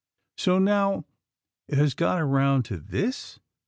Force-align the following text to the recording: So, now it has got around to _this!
So, 0.35 0.57
now 0.57 1.05
it 1.67 1.77
has 1.77 1.93
got 1.93 2.19
around 2.19 2.63
to 2.65 2.79
_this! 2.79 3.37